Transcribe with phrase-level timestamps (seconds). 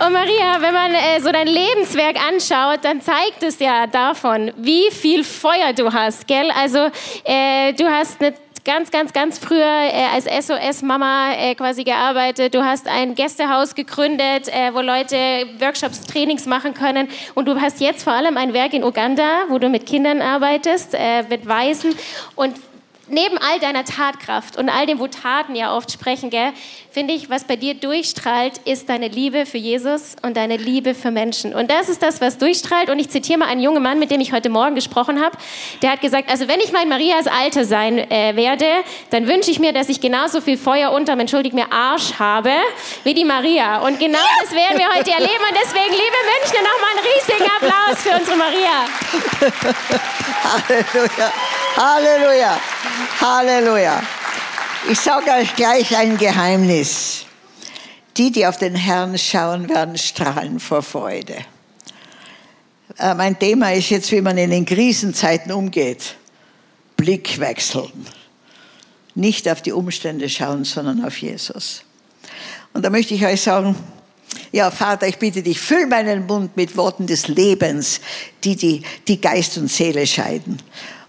[0.00, 4.92] Und Maria, wenn man äh, so dein Lebenswerk anschaut, dann zeigt es ja davon, wie
[4.92, 6.52] viel Feuer du hast, gell?
[6.52, 6.88] Also
[7.24, 8.32] äh, du hast eine
[8.68, 12.54] ganz, ganz, ganz früher äh, als SOS-Mama äh, quasi gearbeitet.
[12.54, 15.16] Du hast ein Gästehaus gegründet, äh, wo Leute
[15.58, 17.08] Workshops, Trainings machen können.
[17.34, 20.94] Und du hast jetzt vor allem ein Werk in Uganda, wo du mit Kindern arbeitest,
[20.94, 21.94] äh, mit Waisen.
[22.36, 22.54] Und
[23.10, 26.30] neben all deiner Tatkraft und all dem, wo Taten ja oft sprechen,
[26.90, 31.10] finde ich, was bei dir durchstrahlt, ist deine Liebe für Jesus und deine Liebe für
[31.10, 31.54] Menschen.
[31.54, 32.90] Und das ist das, was durchstrahlt.
[32.90, 35.36] Und ich zitiere mal einen jungen Mann, mit dem ich heute Morgen gesprochen habe.
[35.82, 38.66] Der hat gesagt, also wenn ich mal in Marias Alter sein äh, werde,
[39.10, 42.52] dann wünsche ich mir, dass ich genauso viel Feuer unterm, entschuldigt mir, Arsch habe,
[43.04, 43.78] wie die Maria.
[43.78, 45.44] Und genau das werden wir heute erleben.
[45.48, 48.86] Und deswegen, liebe Münchner, nochmal einen riesigen Applaus für unsere Maria.
[50.68, 51.32] Halleluja.
[51.76, 52.58] Halleluja.
[53.20, 54.02] Halleluja.
[54.90, 57.26] Ich sage euch gleich ein Geheimnis.
[58.16, 61.36] Die, die auf den Herrn schauen, werden strahlen vor Freude.
[62.98, 66.16] Äh, mein Thema ist jetzt, wie man in den Krisenzeiten umgeht.
[66.96, 68.06] Blick wechseln.
[69.14, 71.82] Nicht auf die Umstände schauen, sondern auf Jesus.
[72.72, 73.76] Und da möchte ich euch sagen,
[74.50, 78.00] ja, Vater, ich bitte dich, füll meinen Mund mit Worten des Lebens,
[78.42, 80.58] die, die, die Geist und Seele scheiden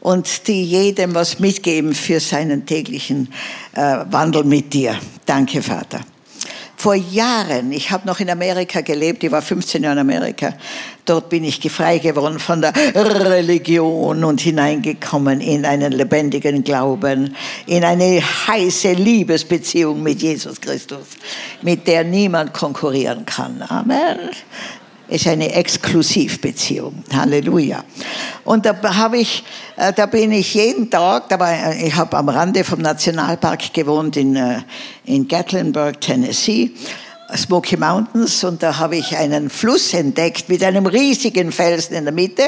[0.02, 3.32] und die jedem was mitgeben für seinen täglichen
[3.74, 4.98] äh, Wandel mit dir.
[5.26, 6.02] Danke, Vater.
[6.78, 10.54] Vor Jahren, ich habe noch in Amerika gelebt, ich war 15 Jahre in Amerika,
[11.04, 17.84] dort bin ich frei geworden von der Religion und hineingekommen in einen lebendigen Glauben, in
[17.84, 21.08] eine heiße Liebesbeziehung mit Jesus Christus,
[21.62, 23.62] mit der niemand konkurrieren kann.
[23.68, 24.30] Amen
[25.10, 27.04] ist eine Exklusivbeziehung.
[27.14, 27.84] Halleluja.
[28.44, 29.44] Und da habe ich,
[29.76, 33.74] äh, da bin ich jeden Tag, da war, äh, ich habe am Rande vom Nationalpark
[33.74, 34.60] gewohnt in, äh,
[35.06, 36.72] in Gatlinburg, Tennessee.
[37.36, 42.14] Smoky Mountains und da habe ich einen Fluss entdeckt mit einem riesigen Felsen in der
[42.14, 42.42] Mitte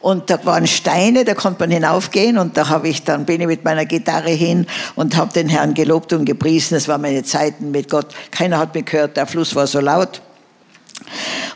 [0.00, 3.46] und da waren Steine, da konnte man hinaufgehen und da habe ich dann bin ich
[3.46, 6.76] mit meiner Gitarre hin und habe den Herrn gelobt und gepriesen.
[6.76, 8.14] Das waren meine Zeiten mit Gott.
[8.30, 10.22] Keiner hat mich gehört, der Fluss war so laut.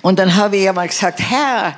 [0.02, 1.76] Und dann habe ich einmal gesagt, Herr,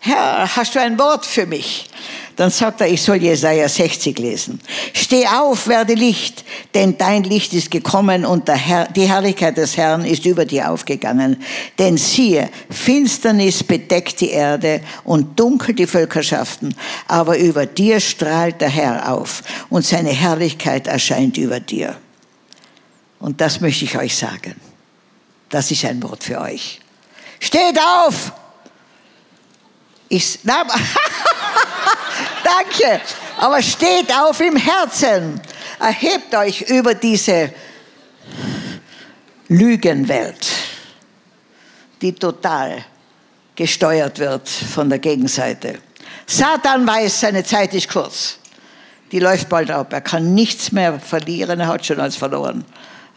[0.00, 1.88] Herr, hast du ein Wort für mich?
[2.36, 4.60] Dann sagt er, ich soll Jesaja 60 lesen.
[4.92, 10.04] Steh auf, werde Licht, denn dein Licht ist gekommen und Herr, die Herrlichkeit des Herrn
[10.04, 11.42] ist über dir aufgegangen.
[11.78, 16.74] Denn siehe, Finsternis bedeckt die Erde und dunkel die Völkerschaften,
[17.08, 21.96] aber über dir strahlt der Herr auf und seine Herrlichkeit erscheint über dir.
[23.20, 24.56] Und das möchte ich euch sagen.
[25.48, 26.80] Das ist ein Wort für euch.
[27.44, 28.32] Steht auf!
[30.08, 30.62] Ich, na,
[32.44, 33.02] danke,
[33.36, 35.42] aber steht auf im Herzen.
[35.78, 37.52] Erhebt euch über diese
[39.48, 40.46] Lügenwelt,
[42.00, 42.82] die total
[43.54, 45.80] gesteuert wird von der Gegenseite.
[46.26, 48.38] Satan weiß, seine Zeit ist kurz.
[49.12, 49.92] Die läuft bald ab.
[49.92, 52.64] Er kann nichts mehr verlieren, er hat schon alles verloren.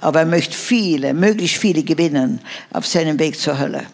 [0.01, 2.41] Aber er möchte viele, möglichst viele gewinnen
[2.73, 3.87] auf seinem Weg zur Hölle.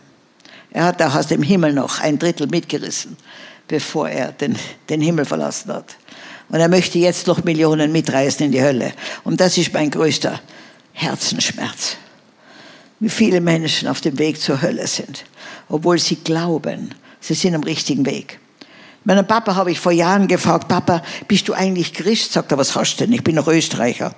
[0.73, 3.15] Er hat auch aus dem Himmel noch ein Drittel mitgerissen,
[3.67, 4.57] bevor er den,
[4.89, 5.95] den Himmel verlassen hat.
[6.49, 8.91] Und er möchte jetzt noch Millionen mitreißen in die Hölle.
[9.23, 10.41] Und das ist mein größter
[10.93, 11.97] Herzensschmerz.
[12.99, 15.25] Wie viele Menschen auf dem Weg zur Hölle sind,
[15.69, 18.39] obwohl sie glauben, sie sind am richtigen Weg.
[19.03, 22.31] Meinen Papa habe ich vor Jahren gefragt, Papa, bist du eigentlich Christ?
[22.31, 23.13] Sagt er, was hast du denn?
[23.13, 24.15] Ich bin noch Österreicher.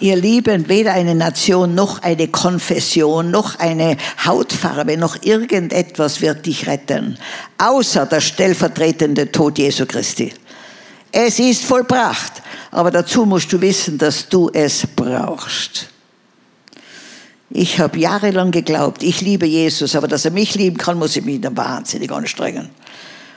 [0.00, 6.68] Ihr Lieben, weder eine Nation noch eine Konfession noch eine Hautfarbe noch irgendetwas wird dich
[6.68, 7.18] retten,
[7.58, 10.32] außer der stellvertretende Tod Jesu Christi.
[11.10, 15.88] Es ist vollbracht, aber dazu musst du wissen, dass du es brauchst.
[17.50, 21.24] Ich habe jahrelang geglaubt, ich liebe Jesus, aber dass er mich lieben kann, muss ich
[21.24, 22.70] mich dann wahnsinnig anstrengen.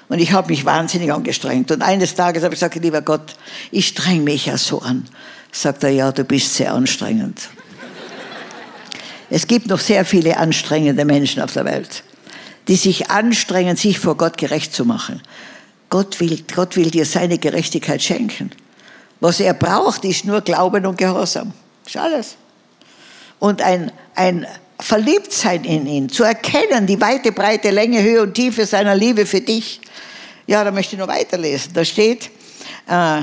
[0.10, 1.72] Und ich habe mich wahnsinnig angestrengt.
[1.72, 3.36] Und eines Tages habe ich gesagt, lieber Gott,
[3.72, 5.08] ich streng mich ja so an
[5.52, 7.50] sagt er, ja, du bist sehr anstrengend.
[9.30, 12.04] Es gibt noch sehr viele anstrengende Menschen auf der Welt,
[12.68, 15.22] die sich anstrengen, sich vor Gott gerecht zu machen.
[15.90, 18.52] Gott will, Gott will dir seine Gerechtigkeit schenken.
[19.20, 21.54] Was er braucht, ist nur Glauben und Gehorsam.
[21.86, 22.36] Ist alles.
[23.40, 24.48] Und ein, ein
[24.80, 29.42] Verliebtsein in ihn, zu erkennen, die weite, breite Länge, Höhe und Tiefe seiner Liebe für
[29.42, 29.80] dich.
[30.48, 31.72] Ja, da möchte ich noch weiterlesen.
[31.74, 32.32] Da steht,
[32.88, 33.22] äh,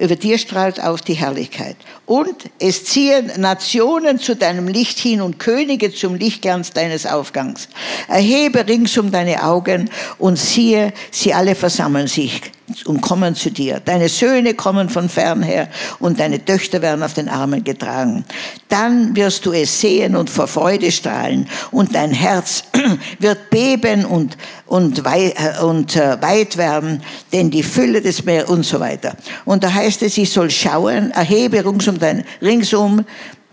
[0.00, 1.76] über dir strahlt auf die Herrlichkeit.
[2.06, 7.68] Und es ziehen Nationen zu deinem Licht hin und Könige zum Lichtglanz deines Aufgangs.
[8.08, 12.40] Erhebe ringsum deine Augen und siehe, sie alle versammeln sich
[12.84, 13.80] und kommen zu dir.
[13.84, 15.68] Deine Söhne kommen von fern her
[15.98, 18.24] und deine Töchter werden auf den Armen getragen.
[18.68, 22.64] Dann wirst du es sehen und vor Freude strahlen und dein Herz
[23.18, 24.36] wird beben und,
[24.66, 25.32] und, äh,
[25.62, 27.02] und äh, weit werden,
[27.32, 29.14] denn die Fülle des Meeres und so weiter.
[29.44, 33.04] Und da heißt es, ich soll schauen, erhebe ringsum, dein, ringsum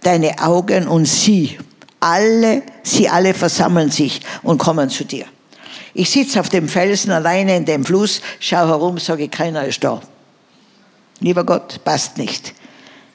[0.01, 1.57] deine Augen und sieh.
[1.99, 5.25] Alle, sie alle versammeln sich und kommen zu dir.
[5.97, 9.99] Ich sitze auf dem Felsen alleine in dem Fluss, schaue herum, sage, keiner ist da.
[11.21, 12.53] Lieber Gott, passt nicht.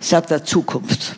[0.00, 1.14] Sagt der Zukunft.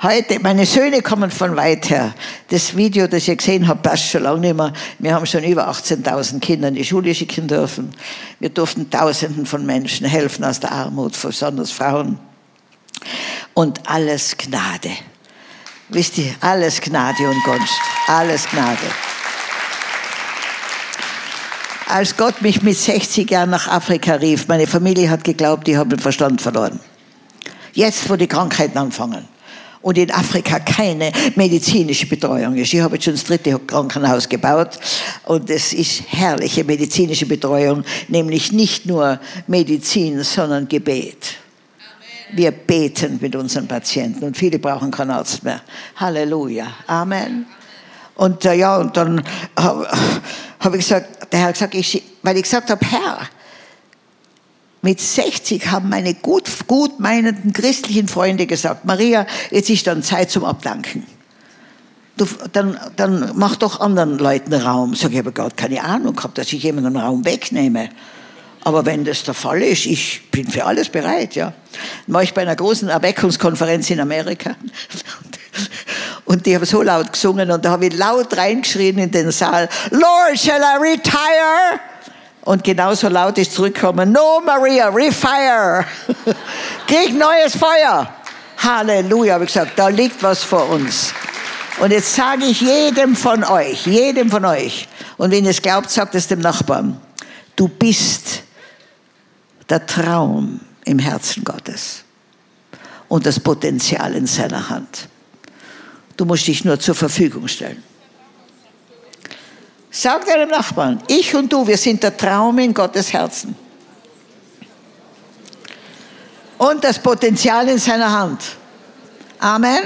[0.00, 2.14] Heute, meine Söhne kommen von weit her.
[2.50, 4.72] Das Video, das ihr gesehen habt, passt schon lange nicht mehr.
[5.00, 7.90] Wir haben schon über 18.000 Kinder in die Schule schicken dürfen.
[8.38, 12.20] Wir durften Tausenden von Menschen helfen aus der Armut, besonders Frauen.
[13.52, 14.92] Und alles Gnade.
[15.88, 17.80] Wisst ihr, alles Gnade und Gunst.
[18.06, 18.78] Alles Gnade
[21.92, 25.90] als Gott mich mit 60 Jahren nach Afrika rief, meine Familie hat geglaubt, ich habe
[25.90, 26.80] den Verstand verloren.
[27.74, 29.28] Jetzt, wo die Krankheiten anfangen
[29.82, 32.72] und in Afrika keine medizinische Betreuung ist.
[32.72, 34.78] Ich habe jetzt schon das dritte Krankenhaus gebaut
[35.24, 41.36] und es ist herrliche medizinische Betreuung, nämlich nicht nur Medizin, sondern Gebet.
[42.34, 45.60] Wir beten mit unseren Patienten und viele brauchen keinen Arzt mehr.
[45.96, 46.68] Halleluja.
[46.86, 47.46] Amen.
[48.14, 49.22] Und äh, ja, und dann
[49.56, 49.88] habe
[50.60, 53.28] hab ich gesagt, der Herr gesagt, ich, weil ich gesagt habe, Herr,
[54.82, 60.30] mit 60 haben meine gut, gut meinenden christlichen Freunde gesagt, Maria, jetzt ist dann Zeit
[60.30, 61.06] zum Abdanken.
[62.16, 64.94] Du, dann, dann mach doch anderen Leuten Raum.
[64.94, 67.88] Sag ich, aber Gott, keine Ahnung gehabt, dass ich jemanden Raum wegnehme.
[68.64, 71.52] Aber wenn das der Fall ist, ich bin für alles bereit, ja.
[72.06, 74.54] Dann war ich bei einer großen Erweckungskonferenz in Amerika.
[76.24, 79.68] Und die haben so laut gesungen und da habe ich laut reingeschrien in den Saal,
[79.90, 81.80] Lord, shall I retire?
[82.42, 85.84] Und genauso laut ist zurückgekommen, no Maria, refire.
[86.86, 88.08] Krieg neues Feuer.
[88.58, 91.12] Halleluja, habe ich gesagt, da liegt was vor uns.
[91.80, 95.90] Und jetzt sage ich jedem von euch, jedem von euch, und wenn ihr es glaubt,
[95.90, 97.00] sagt es dem Nachbarn,
[97.56, 98.42] du bist
[99.68, 102.04] der Traum im Herzen Gottes
[103.08, 105.08] und das Potenzial in seiner Hand.
[106.22, 107.82] Du musst dich nur zur Verfügung stellen.
[109.90, 113.56] Sag deinem Nachbarn, ich und du, wir sind der Traum in Gottes Herzen.
[116.58, 118.40] Und das Potenzial in seiner Hand.
[119.40, 119.82] Amen.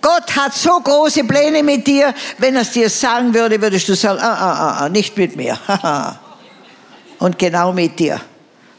[0.00, 3.94] Gott hat so große Pläne mit dir, wenn er es dir sagen würde, würdest du
[3.94, 5.56] sagen, ah, ah, ah, ah nicht mit mir.
[7.20, 8.20] und genau mit dir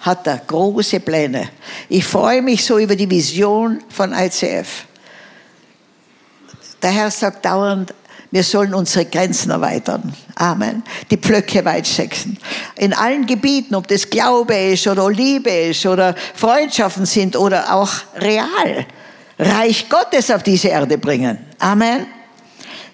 [0.02, 1.48] hat er große Pläne.
[1.88, 4.89] Ich freue mich so über die Vision von ICF.
[6.82, 7.94] Der Herr sagt dauernd,
[8.32, 10.14] wir sollen unsere Grenzen erweitern.
[10.36, 10.84] Amen.
[11.10, 12.38] Die Pflöcke weit stecken.
[12.78, 17.90] In allen Gebieten, ob das Glaube ist oder Liebe ist oder Freundschaften sind oder auch
[18.18, 18.86] real.
[19.40, 21.40] Reich Gottes auf diese Erde bringen.
[21.58, 22.06] Amen.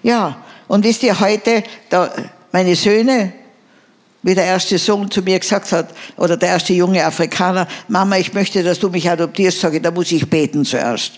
[0.02, 2.10] Ja, und wisst ihr, heute, da,
[2.52, 3.32] meine Söhne,
[4.22, 8.32] wie der erste Sohn zu mir gesagt hat, oder der erste junge Afrikaner, Mama, ich
[8.32, 11.12] möchte, dass du mich adoptierst, sage ich, da muss ich beten zuerst.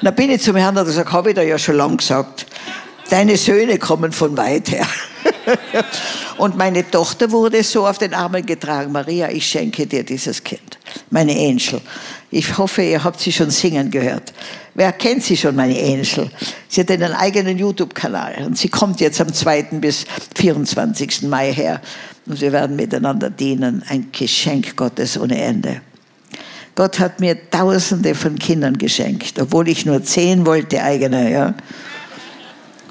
[0.00, 2.46] Da bin ich zum Herrn und gesagt, habe ich da ja schon lang gesagt.
[3.10, 4.86] Deine Söhne kommen von weit her.
[6.38, 8.92] und meine Tochter wurde so auf den Armen getragen.
[8.92, 10.78] Maria, ich schenke dir dieses Kind.
[11.10, 11.80] Meine Angel.
[12.30, 14.32] Ich hoffe, ihr habt sie schon singen gehört.
[14.74, 16.30] Wer kennt sie schon, meine Angel?
[16.68, 19.62] Sie hat einen eigenen YouTube-Kanal und sie kommt jetzt am 2.
[19.80, 20.04] bis
[20.36, 21.22] 24.
[21.22, 21.80] Mai her
[22.26, 23.82] und wir werden miteinander dienen.
[23.88, 25.80] Ein Geschenk Gottes ohne Ende.
[26.78, 31.54] Gott hat mir Tausende von Kindern geschenkt, obwohl ich nur zehn wollte eigene, ja.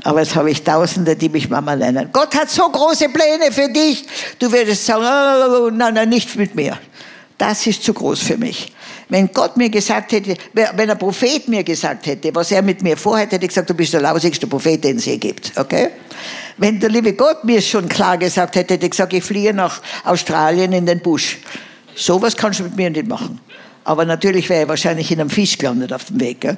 [0.04, 2.10] Aber jetzt habe ich Tausende, die mich Mama nennen.
[2.12, 4.06] Gott hat so große Pläne für dich.
[4.40, 6.78] Du würdest sagen, oh, nein, nein, nicht mit mir.
[7.38, 8.74] Das ist zu groß für mich.
[9.08, 12.98] Wenn Gott mir gesagt hätte, wenn ein Prophet mir gesagt hätte, was er mit mir
[12.98, 15.58] vorhat, hätte ich gesagt, du bist der lausigste Prophet, den es je gibt.
[15.58, 15.92] Okay?
[16.58, 19.82] Wenn der liebe Gott mir schon klar gesagt hätte, hätte ich gesagt, ich fliege nach
[20.04, 21.38] Australien in den Busch.
[21.96, 23.40] Sowas kannst du mit mir nicht machen.
[23.88, 26.42] Aber natürlich wäre er wahrscheinlich in einem Fisch gelandet auf dem Weg.
[26.42, 26.58] Gell?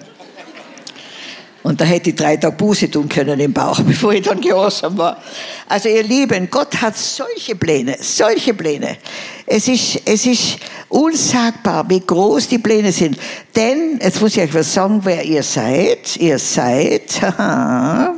[1.61, 4.97] Und da hätte ich drei Tage Buße tun können im Bauch, bevor ich dann gehorsam
[4.97, 5.21] war.
[5.67, 8.97] Also ihr Lieben, Gott hat solche Pläne, solche Pläne.
[9.45, 10.57] Es ist, es ist
[10.87, 13.19] unsagbar, wie groß die Pläne sind.
[13.55, 16.17] Denn, jetzt muss ich euch was sagen, wer ihr seid.
[16.17, 18.15] Ihr seid, haha,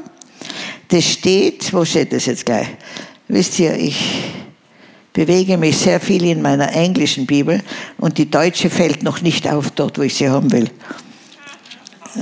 [0.88, 2.68] das steht, wo steht das jetzt gleich?
[3.28, 4.41] Wisst ihr, ich
[5.14, 7.62] bewege mich sehr viel in meiner englischen Bibel
[7.98, 10.70] und die deutsche fällt noch nicht auf dort, wo ich sie haben will.
[12.16, 12.20] Äh,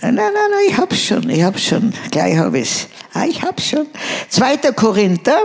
[0.00, 2.88] nein, nein, nein, ich hab's schon, ich hab's schon, gleich habe ich's.
[3.12, 3.86] Ah, ich hab's schon.
[4.28, 4.56] 2.
[4.72, 5.42] Korinther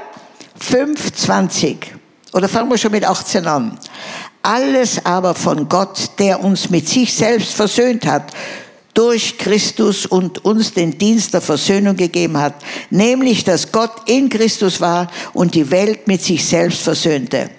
[0.57, 1.95] 5, 20.
[2.33, 3.77] Oder fangen wir schon mit 18 an.
[4.41, 8.31] Alles aber von Gott, der uns mit sich selbst versöhnt hat,
[8.99, 12.55] durch Christus und uns den Dienst der Versöhnung gegeben hat,
[12.89, 17.49] nämlich dass Gott in Christus war und die Welt mit sich selbst versöhnte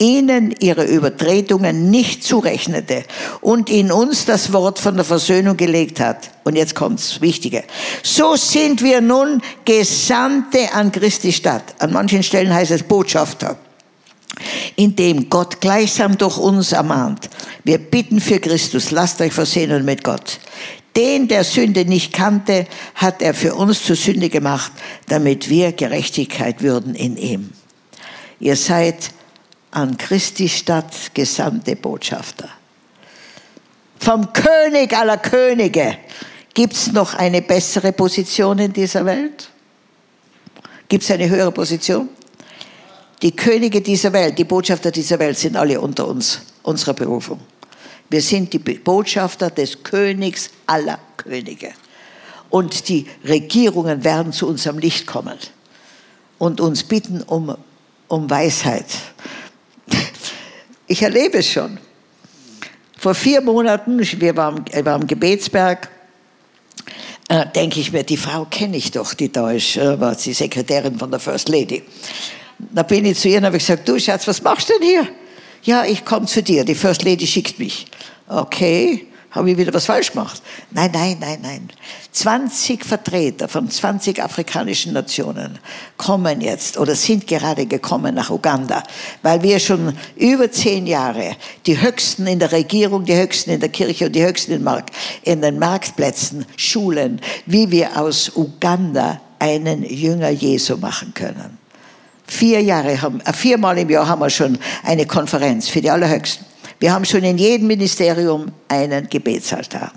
[0.00, 3.02] ihnen ihre Übertretungen nicht zurechnete
[3.42, 6.30] und in uns das Wort von der Versöhnung gelegt hat.
[6.44, 7.64] Und jetzt kommt's Wichtige.
[8.02, 11.74] So sind wir nun Gesandte an Christi Stadt.
[11.80, 13.58] An manchen Stellen heißt es Botschafter
[14.76, 17.28] indem Gott gleichsam durch uns ermahnt.
[17.64, 20.38] Wir bitten für Christus, lasst euch versöhnen mit Gott.
[20.98, 24.72] Den, der Sünde nicht kannte, hat er für uns zur Sünde gemacht,
[25.06, 27.52] damit wir Gerechtigkeit würden in ihm.
[28.40, 29.10] Ihr seid
[29.70, 32.48] an Christi Stadt gesandte Botschafter.
[34.00, 35.98] Vom König aller Könige
[36.52, 39.50] gibt es noch eine bessere Position in dieser Welt?
[40.88, 42.08] Gibt es eine höhere Position?
[43.22, 47.38] Die Könige dieser Welt, die Botschafter dieser Welt sind alle unter uns, unserer Berufung.
[48.10, 51.72] Wir sind die Botschafter des Königs aller Könige.
[52.50, 55.36] Und die Regierungen werden zu unserem Licht kommen
[56.38, 57.54] und uns bitten um,
[58.08, 58.86] um Weisheit.
[60.86, 61.78] Ich erlebe es schon.
[62.96, 65.90] Vor vier Monaten, wir waren, wir waren im Gebetsberg,
[67.28, 70.32] äh, denke ich mir, die Frau kenne ich doch, die da ist, äh, war die
[70.32, 71.82] Sekretärin von der First Lady.
[72.58, 75.08] Da bin ich zu ihr und habe gesagt, du Schatz, was machst du denn hier?
[75.62, 77.86] Ja, ich komme zu dir, die First Lady schickt mich.
[78.28, 80.42] Okay, habe ich wieder was falsch gemacht?
[80.70, 81.68] Nein, nein, nein, nein.
[82.12, 85.58] 20 Vertreter von 20 afrikanischen Nationen
[85.96, 88.82] kommen jetzt oder sind gerade gekommen nach Uganda,
[89.22, 91.36] weil wir schon über zehn Jahre
[91.66, 94.86] die Höchsten in der Regierung, die Höchsten in der Kirche und die Höchsten in, Mark
[95.22, 101.58] in den Marktplätzen schulen, wie wir aus Uganda einen Jünger Jesu machen können.
[102.28, 106.44] Vier Jahre haben, äh, viermal im Jahr haben wir schon eine Konferenz für die Allerhöchsten.
[106.78, 109.92] Wir haben schon in jedem Ministerium einen Gebetsaltar.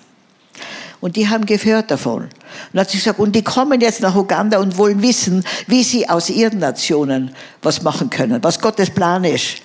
[1.02, 2.30] Und die haben gehört davon.
[2.72, 6.08] Und hat sich gesagt, und die kommen jetzt nach Uganda und wollen wissen, wie sie
[6.08, 9.58] aus ihren Nationen was machen können, was Gottes Plan ist.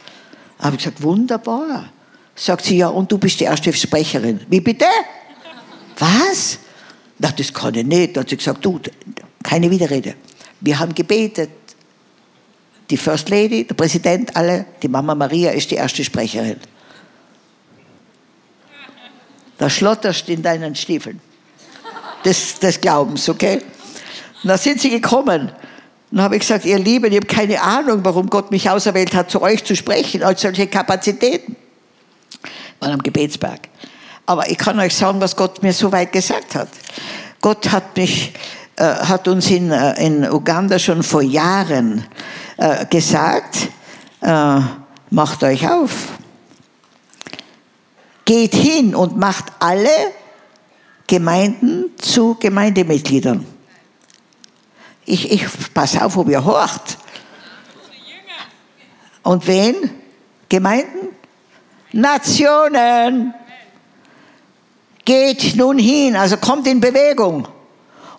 [0.59, 1.91] Habe ich gesagt, wunderbar.
[2.35, 4.41] Sagt sie, ja, und du bist die erste Sprecherin.
[4.49, 4.87] Wie bitte?
[5.99, 6.59] Was?
[7.19, 8.17] Na, das kann ich nicht.
[8.17, 8.81] Da hat sie gesagt, du,
[9.43, 10.15] keine Widerrede.
[10.61, 11.51] Wir haben gebetet.
[12.91, 16.61] Die First Lady, der Präsident, alle, die Mama Maria ist die erste Sprecherin.
[19.59, 21.21] Da schlotterst in deinen Stiefeln.
[22.25, 23.63] Des, des Glaubens, okay?
[24.43, 25.53] Und da sind sie gekommen.
[26.11, 29.31] Dann habe ich gesagt, ihr Lieben, ich habe keine Ahnung, warum Gott mich auserwählt hat,
[29.31, 31.57] zu euch zu sprechen, als solche Kapazitäten.
[32.81, 33.61] War am Gebetsberg.
[34.27, 36.69] Aber ich kann euch sagen, was Gott mir so weit gesagt hat.
[37.41, 38.33] Gott hat mich,
[38.77, 42.05] äh, hat uns in, äh, in Uganda schon vor Jahren
[42.57, 43.69] äh, gesagt,
[44.21, 44.61] äh,
[45.11, 46.17] macht euch auf
[48.27, 50.13] geht hin und macht alle
[51.07, 53.47] Gemeinden zu Gemeindemitgliedern.
[55.07, 56.99] Ich, ich pass auf, ob ihr horcht.
[59.23, 59.91] Und wen?
[60.49, 61.15] Gemeinden?
[61.93, 63.33] Nationen.
[65.05, 67.47] Geht nun hin, also kommt in Bewegung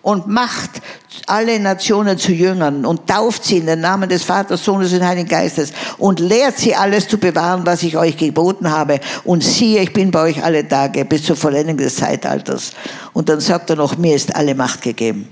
[0.07, 0.81] und macht
[1.25, 5.27] alle Nationen zu Jüngern und tauft sie in den Namen des Vaters, Sohnes und Heiligen
[5.27, 9.01] Geistes und lehrt sie alles zu bewahren, was ich euch geboten habe.
[9.25, 12.71] Und siehe, ich bin bei euch alle Tage bis zur Vollendung des Zeitalters.
[13.11, 15.27] Und dann sagt er noch, mir ist alle Macht gegeben.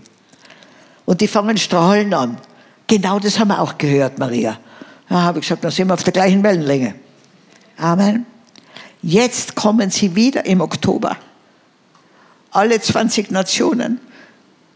[1.05, 2.37] Und die fangen strahlen an.
[2.85, 4.59] Genau das haben wir auch gehört, Maria.
[5.07, 6.95] Da habe ich gesagt, dann sind wir auf der gleichen Wellenlänge.
[7.77, 8.25] Amen.
[9.01, 11.15] Jetzt kommen sie wieder im Oktober.
[12.51, 14.01] Alle 20 Nationen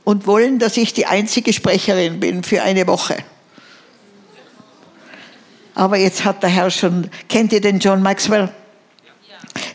[0.10, 3.18] und wollen, dass ich die einzige Sprecherin bin für eine Woche.
[5.76, 8.50] Aber jetzt hat der Herr schon, kennt ihr den John Maxwell?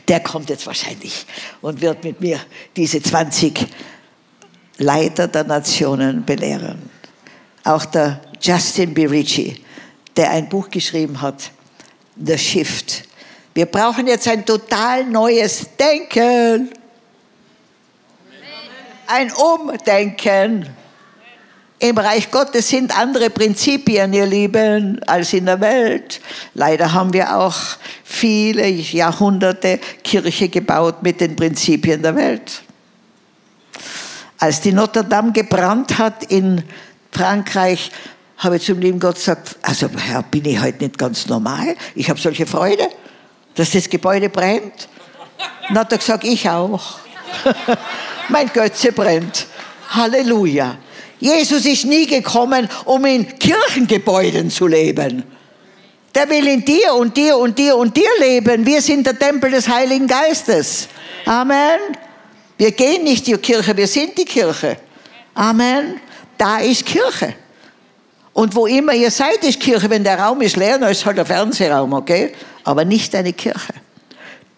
[0.08, 1.24] Der kommt jetzt wahrscheinlich
[1.62, 2.40] und wird mit mir
[2.74, 3.64] diese 20
[4.78, 6.90] Leiter der Nationen belehren.
[7.62, 9.62] Auch der Justin Birici,
[10.16, 11.52] der ein Buch geschrieben hat,
[12.16, 13.04] The Shift.
[13.54, 16.70] Wir brauchen jetzt ein total neues Denken
[19.06, 20.68] ein Umdenken.
[21.78, 26.20] Im Reich Gottes sind andere Prinzipien, ihr Lieben, als in der Welt.
[26.54, 27.56] Leider haben wir auch
[28.04, 32.62] viele Jahrhunderte Kirche gebaut mit den Prinzipien der Welt.
[34.38, 36.62] Als die Notre Dame gebrannt hat in
[37.10, 37.90] Frankreich,
[38.38, 41.76] habe ich zum lieben Gott gesagt, also Herr, bin ich heute nicht ganz normal?
[41.94, 42.88] Ich habe solche Freude,
[43.54, 44.88] dass das Gebäude brennt.
[45.68, 47.03] Dann hat er gesagt, ich auch.
[48.28, 49.46] Mein Götze brennt.
[49.90, 50.76] Halleluja.
[51.20, 55.22] Jesus ist nie gekommen, um in Kirchengebäuden zu leben.
[56.14, 58.64] Der will in dir und dir und dir und dir leben.
[58.66, 60.88] Wir sind der Tempel des Heiligen Geistes.
[61.26, 61.80] Amen.
[62.56, 64.76] Wir gehen nicht zur Kirche, wir sind die Kirche.
[65.34, 66.00] Amen.
[66.38, 67.34] Da ist Kirche.
[68.32, 69.88] Und wo immer ihr seid, ist Kirche.
[69.88, 72.32] Wenn der Raum ist leer, dann ist halt der Fernsehraum, okay?
[72.64, 73.72] Aber nicht eine Kirche.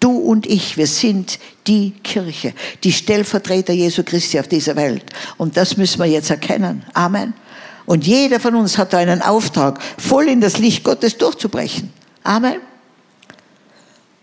[0.06, 5.02] Du und ich, wir sind die Kirche, die Stellvertreter Jesu Christi auf dieser Welt.
[5.36, 6.84] Und das müssen wir jetzt erkennen.
[6.94, 7.34] Amen.
[7.86, 11.92] Und jeder von uns hat einen Auftrag, voll in das Licht Gottes durchzubrechen.
[12.22, 12.60] Amen.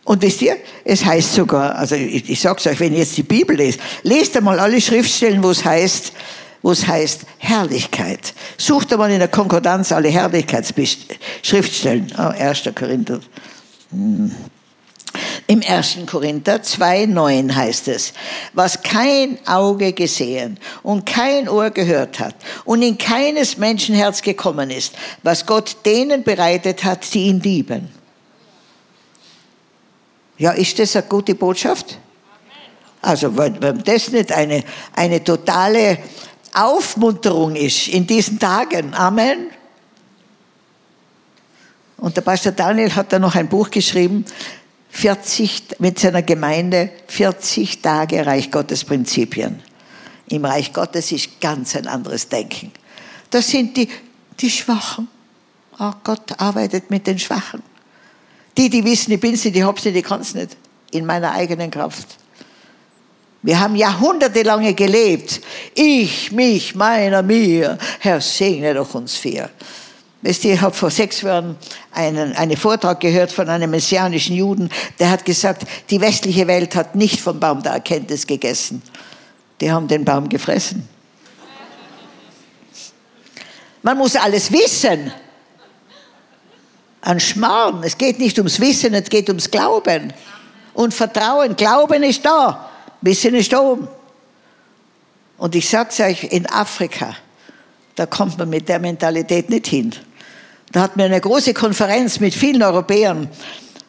[0.05, 3.23] Und wisst ihr, es heißt sogar, also ich, ich sag's euch, wenn ihr jetzt die
[3.23, 6.13] Bibel lest, lest einmal alle Schriftstellen, wo es heißt,
[6.61, 8.33] wo es heißt Herrlichkeit.
[8.57, 12.13] Sucht einmal in der Konkordanz alle Herrlichkeitsschriftstellen.
[12.17, 12.69] Oh, 1.
[12.73, 13.19] Korinther.
[13.91, 14.31] Hm.
[15.45, 15.97] Im 1.
[16.05, 18.13] Korinther 2,9 heißt es,
[18.53, 24.93] was kein Auge gesehen und kein Ohr gehört hat und in keines Menschenherz gekommen ist,
[25.21, 27.89] was Gott denen bereitet hat, die ihn lieben.
[30.37, 31.99] Ja, ist das eine gute Botschaft?
[33.01, 34.63] Also, wenn, wenn das nicht eine,
[34.95, 35.97] eine totale
[36.53, 38.93] Aufmunterung ist in diesen Tagen.
[38.93, 39.47] Amen.
[41.97, 44.25] Und der Pastor Daniel hat da noch ein Buch geschrieben,
[44.95, 49.61] 40, mit seiner Gemeinde 40 Tage Reich Gottes Prinzipien.
[50.27, 52.71] Im Reich Gottes ist ganz ein anderes Denken.
[53.31, 53.89] Das sind die,
[54.39, 55.07] die Schwachen.
[55.79, 57.63] Oh, Gott arbeitet mit den Schwachen.
[58.55, 60.55] Die, die wissen, ich bin's nicht, ich hab's nicht, ich kann's nicht.
[60.91, 62.19] In meiner eigenen Kraft.
[63.41, 65.41] Wir haben jahrhundertelange gelebt.
[65.73, 67.79] Ich, mich, meiner, mir.
[67.99, 69.49] Herr, segne doch uns vier.
[70.25, 71.57] Ich habe vor sechs Jahren
[71.91, 76.95] einen, einen Vortrag gehört von einem messianischen Juden, der hat gesagt, die westliche Welt hat
[76.95, 78.81] nicht vom Baum der Erkenntnis gegessen.
[79.59, 80.87] Die haben den Baum gefressen.
[83.81, 85.11] Man muss alles wissen.
[87.01, 87.83] An Schmarrn.
[87.83, 90.13] Es geht nicht ums Wissen, es geht ums Glauben.
[90.73, 91.57] Und Vertrauen.
[91.57, 92.69] Glauben ist da.
[93.01, 93.89] Wissen ist oben.
[95.37, 97.13] Und ich sag's euch, in Afrika,
[97.95, 99.93] da kommt man mit der Mentalität nicht hin.
[100.73, 103.29] Da hatten wir eine große Konferenz mit vielen Europäern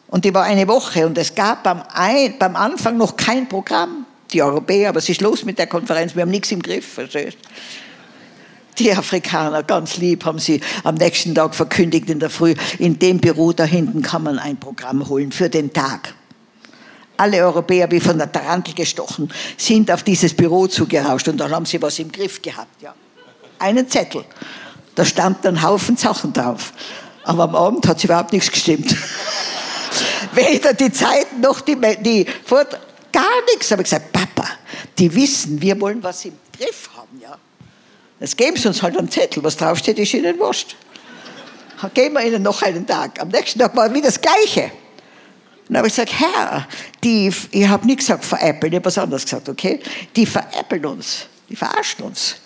[0.07, 4.05] und die war eine Woche und es gab beim, Ein beim Anfang noch kein Programm.
[4.31, 6.15] Die Europäer, was ist los mit der Konferenz?
[6.15, 7.37] Wir haben nichts im Griff, verstehst
[8.77, 13.19] die Afrikaner, ganz lieb, haben sie am nächsten Tag verkündigt in der Früh, in dem
[13.19, 16.13] Büro da hinten kann man ein Programm holen für den Tag.
[17.17, 21.65] Alle Europäer wie von der Tarantel gestochen sind auf dieses Büro zugerauscht und dann haben
[21.65, 22.81] sie was im Griff gehabt.
[22.81, 22.93] Ja.
[23.59, 24.25] Einen Zettel.
[24.95, 26.73] Da stand ein Haufen Sachen drauf.
[27.23, 28.95] Aber am Abend hat es überhaupt nichts gestimmt.
[30.33, 32.79] Weder die Zeiten noch die, die Vort
[33.11, 33.71] gar nichts.
[33.71, 34.47] Aber ich gesagt, Papa,
[34.97, 37.37] die wissen, wir wollen was im Griff haben, ja.
[38.19, 40.75] Jetzt geben sie uns halt einen Zettel, was draufsteht, ist ihnen wurscht.
[41.81, 43.19] Dann geben wir ihnen noch einen Tag.
[43.21, 44.71] Am nächsten Tag war wieder das Gleiche.
[45.67, 46.67] dann habe ich gesagt, Herr,
[47.03, 49.81] die, ich habe nicht gesagt veräppeln, ich habe was anderes gesagt, okay?
[50.15, 52.37] Die veräppeln uns, die verarschen uns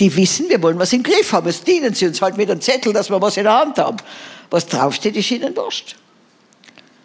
[0.00, 1.46] die wissen, wir wollen was im Griff haben.
[1.46, 3.98] Jetzt dienen sie uns halt mit einem Zettel, dass wir was in der Hand haben.
[4.48, 5.96] Was draufsteht, ist ihnen wurscht.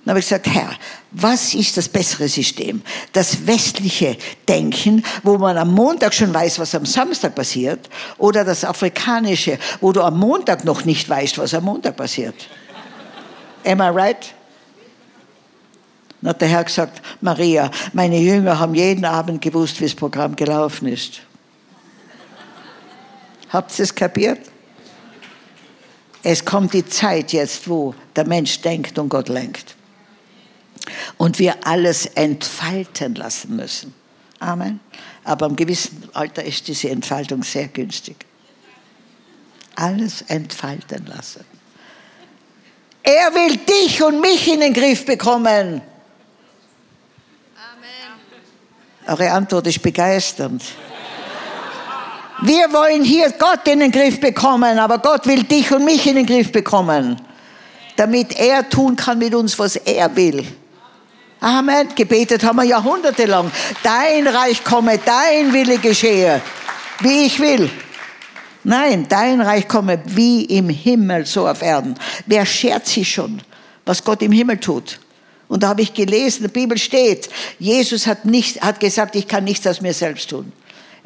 [0.03, 0.69] Dann habe ich gesagt, Herr,
[1.11, 2.83] was ist das bessere System?
[3.11, 8.63] Das westliche Denken, wo man am Montag schon weiß, was am Samstag passiert, oder das
[8.63, 12.35] afrikanische, wo du am Montag noch nicht weißt, was am Montag passiert?
[13.65, 14.33] Am I right?
[16.21, 20.35] Dann hat der Herr gesagt, Maria, meine Jünger haben jeden Abend gewusst, wie das Programm
[20.35, 21.21] gelaufen ist.
[23.55, 24.39] Habt ihr es kapiert?
[26.23, 29.77] Es kommt die Zeit jetzt, wo der Mensch denkt und Gott lenkt.
[31.17, 33.93] Und wir alles entfalten lassen müssen.
[34.39, 34.81] Amen.
[35.23, 38.25] Aber im gewissen Alter ist diese Entfaltung sehr günstig.
[39.75, 41.45] Alles entfalten lassen.
[43.03, 45.81] Er will dich und mich in den Griff bekommen.
[47.55, 49.01] Amen.
[49.07, 50.61] Eure Antwort ist begeisternd.
[52.41, 56.15] Wir wollen hier Gott in den Griff bekommen, aber Gott will dich und mich in
[56.15, 57.19] den Griff bekommen,
[57.95, 60.45] damit er tun kann mit uns, was er will.
[61.39, 61.87] Amen.
[61.95, 63.51] Gebetet haben wir jahrhundertelang.
[63.83, 66.41] Dein Reich komme, dein Wille geschehe,
[66.99, 67.69] wie ich will.
[68.63, 71.95] Nein, dein Reich komme wie im Himmel, so auf Erden.
[72.25, 73.41] Wer schert sich schon,
[73.85, 74.99] was Gott im Himmel tut?
[75.47, 79.27] Und da habe ich gelesen, in der Bibel steht, Jesus hat, nicht, hat gesagt, ich
[79.27, 80.51] kann nichts aus mir selbst tun.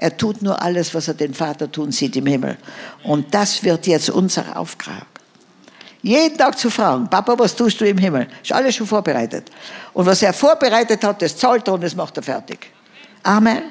[0.01, 2.57] Er tut nur alles, was er den Vater tun sieht im Himmel.
[3.03, 5.05] Und das wird jetzt unser Auftrag.
[6.01, 8.29] Jeden Tag zu fragen, Papa, was tust du im Himmel?
[8.41, 9.51] Ist alles schon vorbereitet.
[9.91, 12.71] Und was er vorbereitet hat, das zahlt er und das macht er fertig.
[13.23, 13.63] Amen.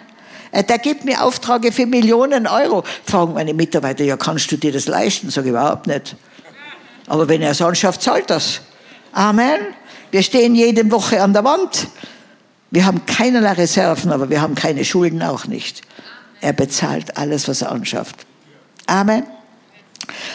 [0.52, 2.84] Äh, der gibt mir Aufträge für Millionen Euro.
[3.06, 5.30] Fragen meine Mitarbeiter, ja, kannst du dir das leisten?
[5.30, 6.14] Sag ich überhaupt nicht.
[7.06, 8.60] Aber wenn er es anschafft, zahlt das.
[9.12, 9.60] Amen.
[10.10, 11.88] Wir stehen jede Woche an der Wand.
[12.70, 15.80] Wir haben keinerlei Reserven, aber wir haben keine Schulden auch nicht.
[16.40, 18.26] Er bezahlt alles, was er anschafft.
[18.86, 19.24] Amen.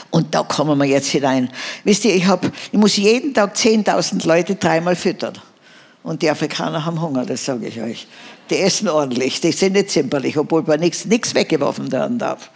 [0.09, 1.49] Und da kommen wir jetzt hinein.
[1.83, 5.33] Wisst ihr, ich, hab, ich muss jeden Tag 10.000 Leute dreimal füttern.
[6.03, 8.07] Und die Afrikaner haben Hunger, das sage ich euch.
[8.49, 12.51] Die essen ordentlich, die sind nicht zimperlich, obwohl man nichts weggeworfen werden darf.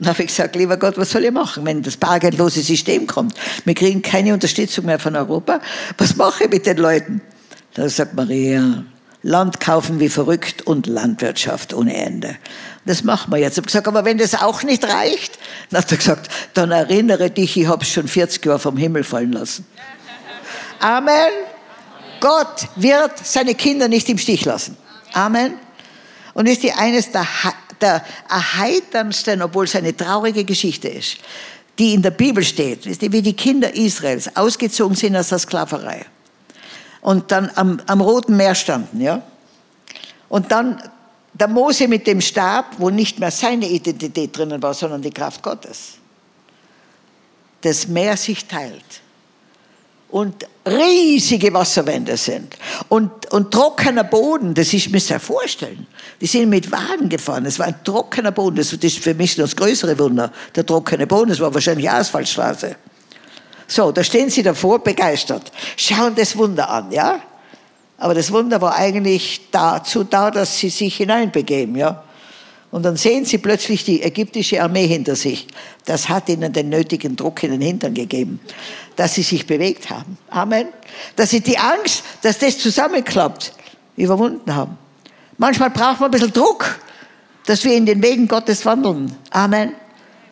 [0.00, 3.34] Und habe ich gesagt, lieber Gott, was soll ich machen, wenn das bargeldlose System kommt?
[3.64, 5.60] Wir kriegen keine Unterstützung mehr von Europa.
[5.98, 7.20] Was mache ich mit den Leuten?
[7.74, 8.82] Da sagt Maria,
[9.22, 12.36] Land kaufen wie verrückt und Landwirtschaft ohne Ende.
[12.84, 13.54] Das machen wir jetzt.
[13.54, 15.38] Ich habe gesagt, aber wenn das auch nicht reicht,
[15.68, 19.04] dann hat er gesagt, dann erinnere dich, ich habe es schon 40 Jahre vom Himmel
[19.04, 19.66] fallen lassen.
[20.78, 21.30] Amen.
[22.20, 24.76] Gott wird seine Kinder nicht im Stich lassen.
[25.12, 25.54] Amen.
[26.32, 27.26] Und ist die eines der,
[27.80, 31.18] der erheiterndsten, obwohl es eine traurige Geschichte ist,
[31.78, 36.04] die in der Bibel steht, wie die Kinder Israels ausgezogen sind aus der Sklaverei
[37.00, 39.22] und dann am, am Roten Meer standen, ja.
[40.28, 40.82] Und dann
[41.40, 45.42] der Mose mit dem Stab, wo nicht mehr seine Identität drinnen war, sondern die Kraft
[45.42, 45.94] Gottes.
[47.62, 49.02] Das Meer sich teilt
[50.10, 52.56] und riesige Wasserwände sind
[52.88, 55.86] und, und trockener Boden, das ist, müsst ihr vorstellen.
[56.20, 59.54] Die sind mit Wagen gefahren, es war ein trockener Boden, das ist für mich das
[59.54, 62.76] größere Wunder, der trockene Boden, das war wahrscheinlich Asphaltstraße.
[63.66, 67.22] So, da stehen sie davor, begeistert, schauen das Wunder an, ja.
[68.00, 72.02] Aber das Wunder war eigentlich dazu da, dass sie sich hineinbegeben, ja.
[72.70, 75.48] Und dann sehen sie plötzlich die ägyptische Armee hinter sich.
[75.84, 78.40] Das hat ihnen den nötigen Druck in den Hintern gegeben,
[78.96, 80.16] dass sie sich bewegt haben.
[80.30, 80.68] Amen.
[81.16, 83.52] Dass sie die Angst, dass das zusammenklappt,
[83.96, 84.78] überwunden haben.
[85.36, 86.78] Manchmal braucht man ein bisschen Druck,
[87.44, 89.14] dass wir in den Wegen Gottes wandeln.
[89.30, 89.74] Amen.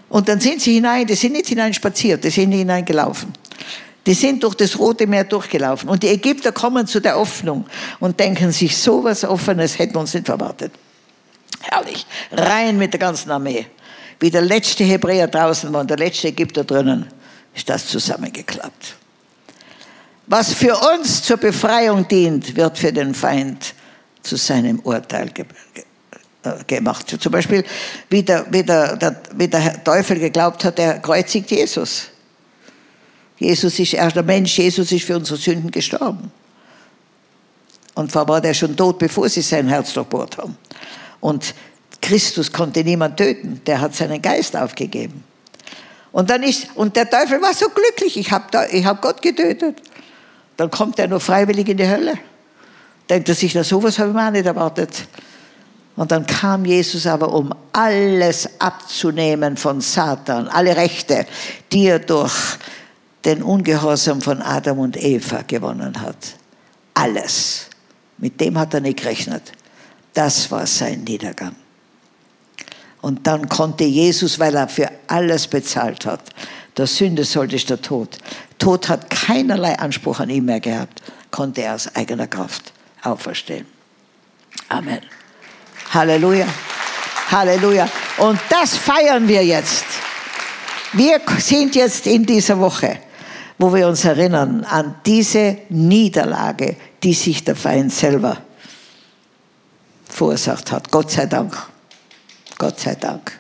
[0.09, 3.33] Und dann sind sie hinein, die sind nicht hineinspaziert, die sind hineingelaufen.
[4.09, 5.91] Die sind durch das Rote Meer durchgelaufen.
[5.91, 7.67] Und die Ägypter kommen zu der Öffnung
[8.01, 10.73] und denken sich, so was Offenes hätten uns nicht erwartet.
[11.61, 12.07] Herrlich.
[12.33, 13.67] Rein mit der ganzen Armee.
[14.19, 17.07] Wie der letzte Hebräer draußen war und der letzte Ägypter drinnen,
[17.55, 18.97] ist das zusammengeklappt.
[20.27, 23.75] Was für uns zur Befreiung dient, wird für den Feind
[24.23, 25.31] zu seinem Urteil
[26.45, 27.15] äh, gemacht.
[27.21, 27.63] Zum Beispiel,
[28.09, 32.09] wie der, wie, der, der, wie der Teufel geglaubt hat, er kreuzigt Jesus.
[33.39, 36.33] Jesus ist erst der Mensch, Jesus ist für unsere Sünden gestorben.
[37.95, 40.57] Und zwar war der schon tot, bevor sie sein Herz durchbohrt haben.
[41.21, 41.55] Und
[42.01, 45.25] Christus konnte niemand töten, der hat seinen Geist aufgegeben.
[46.13, 49.83] Und dann ist, und der Teufel war so glücklich, ich habe hab Gott getötet.
[50.57, 52.15] Dann kommt er nur freiwillig in die Hölle.
[53.09, 55.07] Denkt er sich, na sowas habe ich mir auch nicht erwartet.
[55.97, 61.27] Und dann kam Jesus aber, um alles abzunehmen von Satan, alle Rechte,
[61.73, 62.33] die er durch
[63.29, 66.17] den Ungehorsam von Adam und Eva gewonnen hat.
[66.95, 67.69] Alles.
[68.17, 69.53] Mit dem hat er nicht gerechnet.
[70.15, 71.55] Das war sein Niedergang.
[73.03, 76.31] Und dann konnte Jesus, weil er für alles bezahlt hat,
[76.79, 78.17] der Sünde sollte ist der Tod.
[78.59, 83.67] Tod hat keinerlei Anspruch an ihn mehr gehabt, konnte er aus eigener Kraft auferstehen.
[84.71, 85.01] Amen.
[85.93, 86.47] Halleluja.
[87.31, 87.91] Halleluja.
[88.17, 89.85] Und das feiern wir jetzt.
[90.95, 92.99] Wir sind jetzt in dieser Woche,
[93.59, 98.39] wo wir uns erinnern an diese Niederlage, die sich der Feind selber
[100.09, 100.91] verursacht hat.
[100.91, 101.57] Gott sei Dank.
[102.57, 103.39] Gott sei Dank.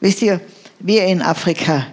[0.00, 0.40] Wisst ihr,
[0.80, 1.86] wir in Afrika,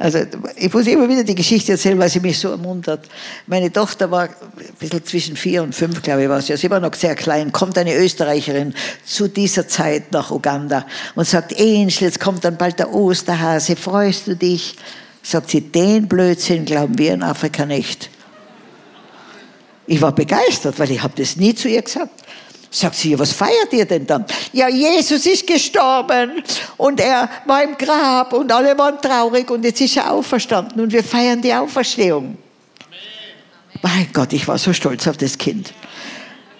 [0.00, 0.18] also
[0.56, 3.06] ich muss immer wieder die Geschichte erzählen, weil sie mich so ermuntert.
[3.46, 4.30] Meine Tochter war ein
[4.78, 6.56] bisschen zwischen vier und fünf, glaube ich, war sie.
[6.56, 7.52] Sie war noch sehr klein.
[7.52, 10.86] Kommt eine Österreicherin zu dieser Zeit nach Uganda
[11.16, 14.76] und sagt, Angel, jetzt kommt dann bald der Osterhase, freust du dich?
[15.22, 18.10] Sagt sie, den Blödsinn glauben wir in Afrika nicht.
[19.86, 22.12] Ich war begeistert, weil ich habe das nie zu ihr gesagt.
[22.70, 24.24] Sagt sie, was feiert ihr denn dann?
[24.52, 26.42] Ja, Jesus ist gestorben
[26.76, 30.92] und er war im Grab und alle waren traurig und jetzt ist er auferstanden und
[30.92, 32.24] wir feiern die Auferstehung.
[32.26, 32.38] Amen.
[33.82, 35.72] Mein Gott, ich war so stolz auf das Kind.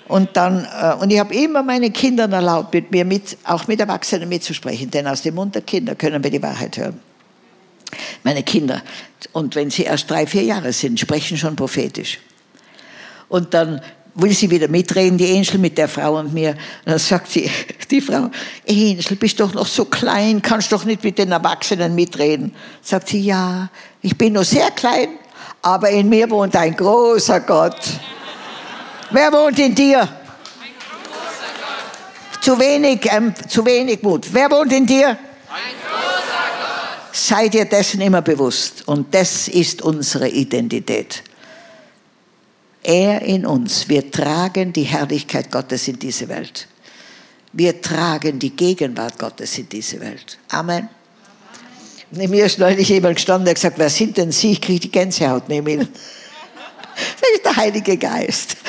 [0.09, 3.79] Und dann, äh, und ich habe immer meinen Kindern erlaubt, mit mir mit, auch mit
[3.79, 6.99] Erwachsenen mitzusprechen, denn aus dem Mund der Kinder können wir die Wahrheit hören.
[8.23, 8.83] Meine Kinder,
[9.33, 12.19] und wenn sie erst drei, vier Jahre sind, sprechen schon prophetisch.
[13.29, 13.81] Und dann
[14.15, 16.51] will sie wieder mitreden, die Angel mit der Frau und mir.
[16.51, 17.51] Und dann sagt sie,
[17.91, 18.31] die Frau,
[18.69, 22.55] Angel, bist doch noch so klein, kannst doch nicht mit den Erwachsenen mitreden.
[22.83, 23.69] Sagt sie, ja,
[24.03, 25.09] ich bin noch sehr klein,
[25.63, 27.81] aber in mir wohnt ein großer Gott.
[29.11, 30.09] Wer wohnt in dir?
[32.41, 34.27] Zu wenig, ähm, zu wenig Mut.
[34.33, 35.09] Wer wohnt in dir?
[35.09, 35.80] Ein.
[37.13, 38.87] Sei dir dessen immer bewusst.
[38.87, 41.23] Und das ist unsere Identität.
[42.83, 43.89] Er in uns.
[43.89, 46.67] Wir tragen die Herrlichkeit Gottes in diese Welt.
[47.53, 50.39] Wir tragen die Gegenwart Gottes in diese Welt.
[50.49, 50.89] Amen.
[52.13, 54.53] Neben mir ist neulich jemand gestanden, der gesagt, wer sind denn Sie?
[54.53, 55.89] Ich kriege die Gänsehaut neben Ihnen.
[57.19, 58.57] Das ist der Heilige Geist.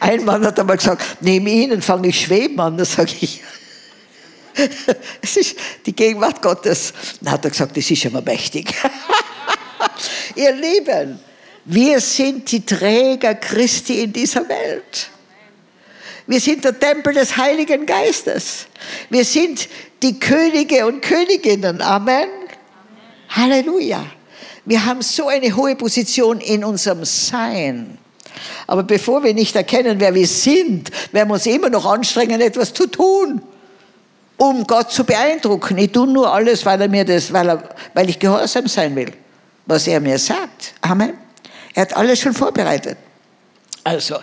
[0.00, 2.78] Ein Mann hat einmal gesagt, neben Ihnen fange ich schweben an.
[2.78, 3.42] Da sage ich,
[5.22, 6.92] es ist die Gegenwart Gottes.
[7.20, 8.74] Dann hat er gesagt, das ist immer mächtig.
[10.36, 11.18] Ihr Lieben,
[11.64, 15.08] wir sind die Träger Christi in dieser Welt.
[16.26, 18.66] Wir sind der Tempel des Heiligen Geistes.
[19.10, 19.68] Wir sind
[20.02, 21.80] die Könige und Königinnen.
[21.80, 22.28] Amen.
[22.28, 22.28] Amen.
[23.28, 24.04] Halleluja.
[24.64, 27.98] Wir haben so eine hohe Position in unserem Sein.
[28.66, 32.72] Aber bevor wir nicht erkennen, wer wir sind, werden wir uns immer noch anstrengen, etwas
[32.72, 33.42] zu tun,
[34.42, 35.78] um Gott zu beeindrucken.
[35.78, 37.62] Ich tue nur alles, weil er mir das, weil, er,
[37.94, 39.12] weil ich gehorsam sein will,
[39.66, 40.74] was er mir sagt.
[40.80, 41.14] Amen.
[41.74, 42.98] Er hat alles schon vorbereitet.
[43.84, 44.16] Also,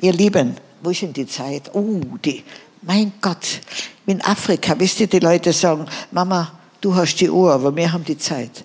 [0.00, 1.74] ihr Lieben, wo ist denn die Zeit?
[1.74, 2.44] Oh, die,
[2.82, 3.60] mein Gott,
[4.06, 8.04] in Afrika, wisst ihr, die Leute sagen, Mama, du hast die Uhr, aber wir haben
[8.04, 8.64] die Zeit.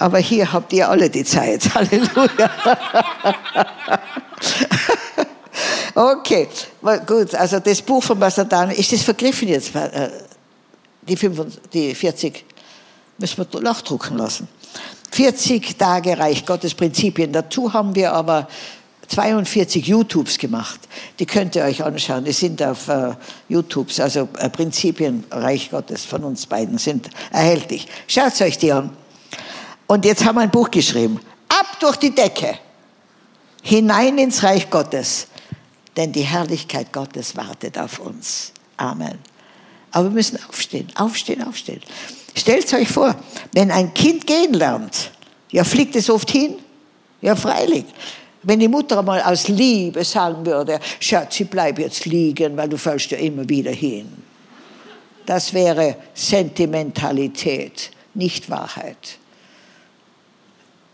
[0.00, 1.62] Aber hier habt ihr alle die Zeit.
[1.74, 2.50] Halleluja.
[5.98, 6.48] okay,
[7.06, 7.34] gut.
[7.34, 9.74] Also das Buch von Basadan, ist das vergriffen jetzt?
[9.74, 10.10] Äh,
[11.02, 12.44] die, 25, die 40
[13.18, 14.48] müssen wir nachdrucken lassen.
[15.10, 17.32] 40 Tage Reich Gottes Prinzipien.
[17.32, 18.48] Dazu haben wir aber
[19.08, 20.80] 42 YouTubes gemacht.
[21.18, 22.24] Die könnt ihr euch anschauen.
[22.24, 23.14] Die sind auf uh,
[23.48, 27.88] YouTubes, also uh, Prinzipien Reich Gottes von uns beiden sind erhältlich.
[28.06, 28.90] Schaut euch die an.
[29.86, 31.20] Und jetzt haben wir ein Buch geschrieben.
[31.48, 32.58] Ab durch die Decke.
[33.62, 35.27] Hinein ins Reich Gottes.
[35.98, 38.52] Denn die Herrlichkeit Gottes wartet auf uns.
[38.76, 39.18] Amen.
[39.90, 41.82] Aber wir müssen aufstehen, aufstehen, aufstehen.
[42.36, 43.16] Stellt euch vor,
[43.52, 45.10] wenn ein Kind gehen lernt,
[45.50, 46.54] ja, fliegt es oft hin?
[47.20, 47.84] Ja, freilich.
[48.44, 53.10] Wenn die Mutter mal aus Liebe sagen würde, Schatzi, bleib jetzt liegen, weil du fällst
[53.10, 54.06] ja immer wieder hin.
[55.26, 59.18] Das wäre Sentimentalität, nicht Wahrheit.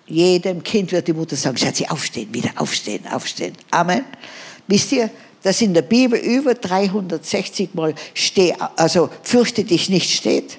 [0.07, 3.55] Jedem Kind wird die Mutter sagen, Schatzi, aufstehen, wieder aufstehen, aufstehen.
[3.71, 4.05] Amen.
[4.67, 5.11] Wisst ihr,
[5.43, 10.59] dass in der Bibel über 360 Mal steh, also fürchte dich nicht steht?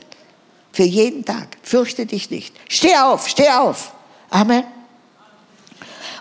[0.72, 1.58] Für jeden Tag.
[1.64, 2.54] Fürchte dich nicht.
[2.68, 3.94] Steh auf, steh auf.
[4.30, 4.64] Amen.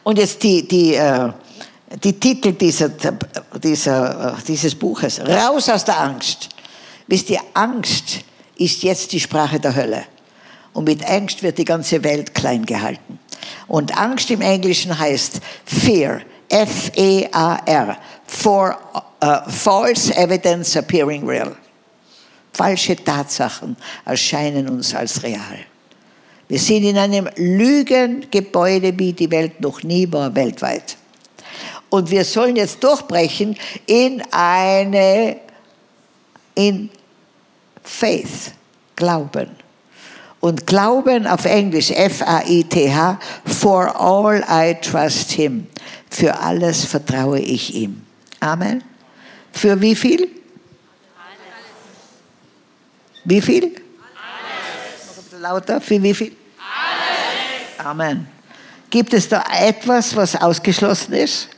[0.04, 1.32] Und jetzt die, die, äh,
[2.02, 2.90] die Titel dieser,
[3.62, 5.20] dieser, äh, dieses Buches.
[5.20, 6.50] Raus aus der Angst.
[7.06, 8.20] Wisst ihr, Angst
[8.56, 10.04] ist jetzt die Sprache der Hölle.
[10.72, 13.18] Und mit Angst wird die ganze Welt klein gehalten.
[13.66, 16.20] Und Angst im Englischen heißt Fear.
[16.54, 17.98] F-E-A-R.
[18.26, 18.78] For
[19.20, 21.56] uh, false evidence appearing real.
[22.52, 25.58] Falsche Tatsachen erscheinen uns als real.
[26.48, 30.96] Wir sind in einem Lügengebäude, wie die Welt noch nie war, weltweit.
[31.90, 35.36] Und wir sollen jetzt durchbrechen in eine,
[36.54, 36.90] in
[37.82, 38.52] Faith,
[38.94, 39.50] Glauben.
[40.40, 45.66] Und Glauben auf Englisch, F-A-I-T-H, for all I trust him.
[46.14, 48.00] Für alles vertraue ich ihm.
[48.38, 48.84] Amen.
[49.50, 50.30] Für wie viel?
[53.24, 53.64] Wie viel?
[53.64, 55.40] Alles.
[55.40, 55.80] Lauter.
[55.80, 56.36] Für wie viel?
[56.56, 57.84] Alles.
[57.84, 58.28] Amen.
[58.90, 61.48] Gibt es da etwas, was ausgeschlossen ist?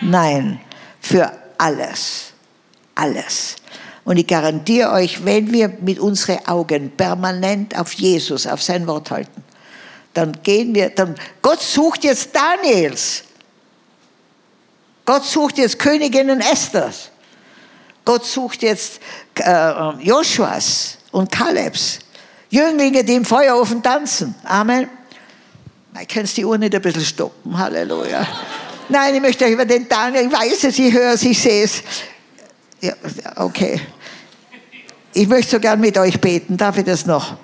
[0.00, 0.10] Nein.
[0.10, 0.60] Nein.
[1.00, 2.32] Für alles.
[2.96, 3.54] Alles.
[4.02, 9.12] Und ich garantiere euch, wenn wir mit unseren Augen permanent auf Jesus, auf sein Wort
[9.12, 9.44] halten,
[10.12, 13.22] dann gehen wir, dann, Gott sucht jetzt Daniels.
[15.04, 17.10] Gott sucht jetzt Königinnen Esthers.
[18.04, 19.00] Gott sucht jetzt
[19.36, 22.00] äh, Joshuas und Kalebs.
[22.50, 24.34] Jünglinge, die im Feuerofen tanzen.
[24.44, 24.88] Amen.
[26.00, 27.56] Ich kann die Uhr nicht ein bisschen stoppen.
[27.56, 28.26] Halleluja.
[28.88, 31.64] Nein, ich möchte euch über den Daniel, ich weiß es, ich höre es, ich sehe
[31.64, 31.82] es.
[32.80, 32.94] Ja,
[33.36, 33.80] okay.
[35.14, 36.56] Ich möchte so gern mit euch beten.
[36.56, 37.36] Darf ich das noch?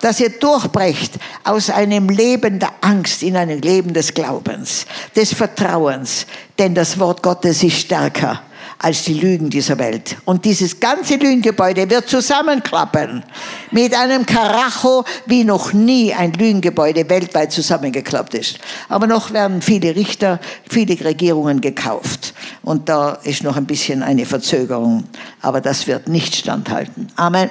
[0.00, 6.26] Dass ihr durchbrecht aus einem Leben der Angst in ein Leben des Glaubens, des Vertrauens.
[6.58, 8.42] Denn das Wort Gottes ist stärker
[8.82, 10.16] als die Lügen dieser Welt.
[10.24, 13.22] Und dieses ganze Lügengebäude wird zusammenklappen
[13.70, 18.58] mit einem Karacho, wie noch nie ein Lügengebäude weltweit zusammengeklappt ist.
[18.88, 22.32] Aber noch werden viele Richter, viele Regierungen gekauft.
[22.62, 25.04] Und da ist noch ein bisschen eine Verzögerung.
[25.42, 27.08] Aber das wird nicht standhalten.
[27.16, 27.50] Amen.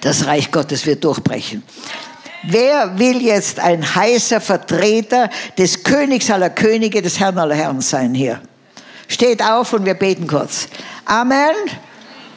[0.00, 1.62] Das Reich Gottes wird durchbrechen.
[2.48, 8.14] Wer will jetzt ein heißer Vertreter des Königs aller Könige, des Herrn aller Herren sein
[8.14, 8.40] hier?
[9.08, 10.68] Steht auf und wir beten kurz.
[11.04, 11.54] Amen.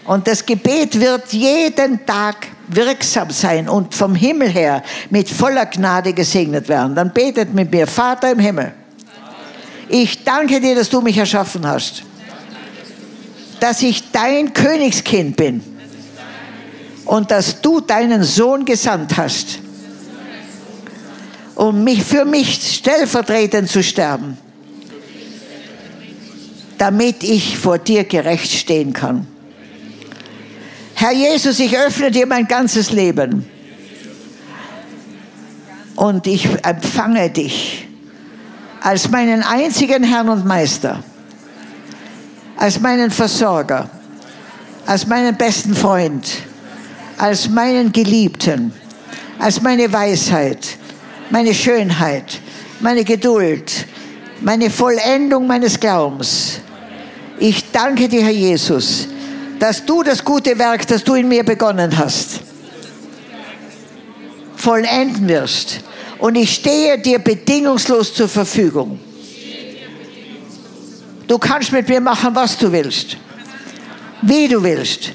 [0.05, 6.13] Und das Gebet wird jeden Tag wirksam sein und vom Himmel her mit voller Gnade
[6.13, 6.95] gesegnet werden.
[6.95, 8.73] Dann betet mit mir, Vater im Himmel.
[9.87, 12.03] Ich danke dir, dass du mich erschaffen hast.
[13.59, 15.78] Dass ich dein Königskind bin.
[17.09, 19.59] Und dass du deinen Sohn gesandt hast
[21.59, 24.37] um mich für mich stellvertretend zu sterben,
[26.77, 29.27] damit ich vor dir gerecht stehen kann.
[30.95, 33.45] Herr Jesus, ich öffne dir mein ganzes Leben
[35.97, 37.85] und ich empfange dich
[38.79, 41.03] als meinen einzigen Herrn und Meister,
[42.55, 43.89] als meinen Versorger,
[44.85, 46.25] als meinen besten Freund,
[47.19, 48.73] als meinen Geliebten,
[49.37, 50.77] als meine Weisheit,
[51.29, 52.39] meine Schönheit,
[52.79, 53.85] meine Geduld,
[54.41, 56.61] meine Vollendung meines Glaubens.
[57.37, 59.07] Ich danke dir, Herr Jesus,
[59.59, 62.39] dass du das gute Werk, das du in mir begonnen hast,
[64.55, 65.81] vollenden wirst.
[66.19, 68.99] Und ich stehe dir bedingungslos zur Verfügung.
[71.27, 73.17] Du kannst mit mir machen, was du willst,
[74.21, 75.11] wie du willst,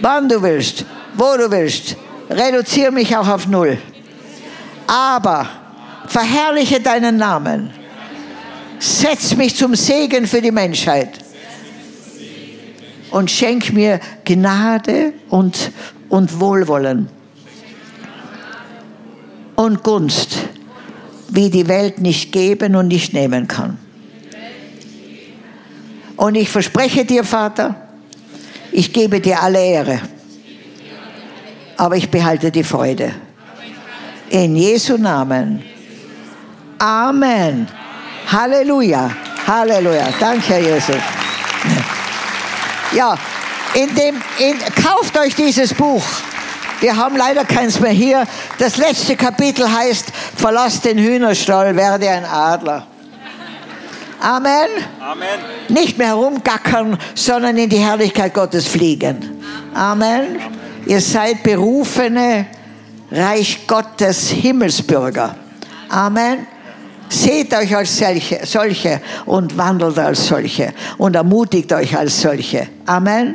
[0.00, 0.84] wann du willst,
[1.16, 1.96] wo du willst.
[2.30, 3.78] Reduziere mich auch auf Null
[4.86, 5.48] aber
[6.06, 7.70] verherrliche deinen Namen.
[8.78, 11.18] Setz mich zum Segen für die Menschheit
[13.10, 15.72] und schenk mir Gnade und,
[16.08, 17.08] und Wohlwollen
[19.56, 20.36] und Gunst,
[21.30, 23.78] wie die Welt nicht geben und nicht nehmen kann.
[26.16, 27.74] Und ich verspreche dir, Vater,
[28.72, 30.00] ich gebe dir alle Ehre,
[31.76, 33.12] aber ich behalte die Freude.
[34.30, 35.62] In Jesu Namen.
[36.78, 37.68] Amen.
[38.30, 39.10] Halleluja.
[39.46, 40.08] Halleluja.
[40.18, 40.96] Danke, Herr Jesus.
[42.92, 43.16] Ja,
[43.74, 46.02] in dem, in, kauft euch dieses Buch.
[46.80, 48.24] Wir haben leider keins mehr hier.
[48.58, 52.86] Das letzte Kapitel heißt, verlass den Hühnerstall, werde ein Adler.
[54.20, 54.68] Amen.
[55.00, 55.26] Amen.
[55.68, 59.42] Nicht mehr herumgackern, sondern in die Herrlichkeit Gottes fliegen.
[59.74, 60.40] Amen.
[60.86, 62.46] Ihr seid berufene
[63.10, 65.34] Reich Gottes Himmelsbürger.
[65.88, 66.46] Amen.
[67.08, 72.68] Seht euch als solche, solche und wandelt als solche und ermutigt euch als solche.
[72.86, 73.34] Amen.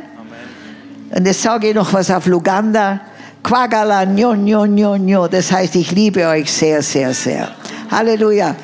[1.10, 3.00] Und jetzt sage ich noch was auf Luganda.
[3.42, 5.28] Quagala, nyo, nyo, nyo, nyo.
[5.28, 7.48] Das heißt, ich liebe euch sehr, sehr, sehr.
[7.90, 8.54] Halleluja.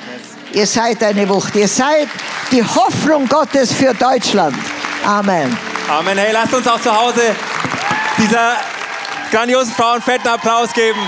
[0.53, 1.57] Ihr seid eine Wucht.
[1.57, 2.09] Ihr seid
[2.53, 4.57] die Hoffnung Gottes für Deutschland.
[5.05, 5.57] Amen.
[5.89, 6.17] Amen.
[6.17, 7.21] Hey, lasst uns auch zu Hause
[8.19, 8.57] dieser
[9.31, 11.01] grandiosen Frau einen fetten Applaus geben.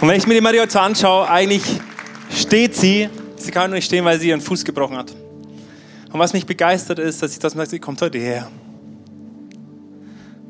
[0.00, 1.64] Und wenn ich mir die Maria heute anschaue, eigentlich
[2.32, 5.10] steht sie, sie kann nur nicht stehen, weil sie ihren Fuß gebrochen hat.
[5.10, 8.48] Und was mich begeistert ist, dass sie das merkt, sie kommt heute her.